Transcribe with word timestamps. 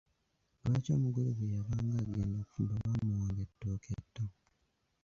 Lwaki 0.67 0.89
omugole 0.97 1.29
bwe 1.37 1.51
yabanga 1.55 1.95
agenda 2.03 2.35
okufumba 2.39 2.73
baamuwanga 2.83 3.39
ettooke 3.47 3.93
tto? 4.05 4.25